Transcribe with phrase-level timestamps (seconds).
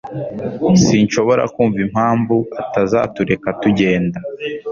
[0.83, 4.19] Sinshobora kumva impamvu atazatureka tugenda.